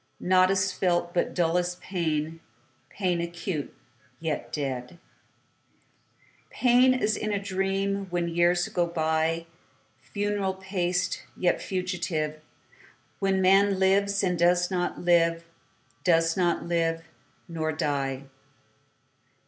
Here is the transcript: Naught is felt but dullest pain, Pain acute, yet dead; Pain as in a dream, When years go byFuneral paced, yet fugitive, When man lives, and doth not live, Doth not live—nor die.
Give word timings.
Naught 0.19 0.49
is 0.49 0.71
felt 0.73 1.13
but 1.13 1.35
dullest 1.35 1.79
pain, 1.79 2.39
Pain 2.89 3.21
acute, 3.21 3.71
yet 4.19 4.51
dead; 4.51 4.97
Pain 6.49 6.95
as 6.95 7.15
in 7.15 7.31
a 7.31 7.37
dream, 7.37 8.07
When 8.09 8.27
years 8.27 8.67
go 8.69 8.87
byFuneral 8.87 10.59
paced, 10.59 11.21
yet 11.37 11.61
fugitive, 11.61 12.41
When 13.19 13.43
man 13.43 13.77
lives, 13.77 14.23
and 14.23 14.39
doth 14.39 14.71
not 14.71 14.99
live, 14.99 15.43
Doth 16.03 16.35
not 16.35 16.65
live—nor 16.65 17.71
die. 17.71 18.23